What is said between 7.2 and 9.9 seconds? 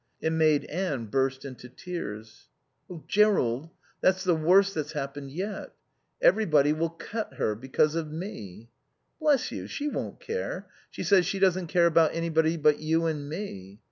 her, because of me." "Bless you, she